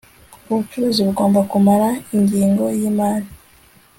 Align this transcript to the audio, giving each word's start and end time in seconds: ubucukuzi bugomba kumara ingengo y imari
ubucukuzi 0.49 0.99
bugomba 1.07 1.39
kumara 1.51 1.89
ingengo 2.15 2.65
y 2.79 2.81
imari 2.89 3.27